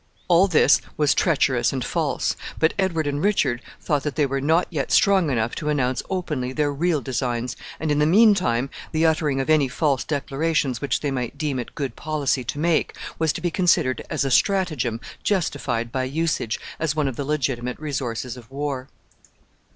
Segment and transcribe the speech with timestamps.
[0.27, 4.65] All this was treacherous and false; but Edward and Richard thought that they were not
[4.71, 9.05] yet strong enough to announce openly their real designs, and, in the mean time, the
[9.05, 13.31] uttering of any false declarations which they might deem it good policy to make was
[13.33, 18.35] to be considered as a stratagem justified by usage, as one of the legitimate resources
[18.35, 18.89] of war.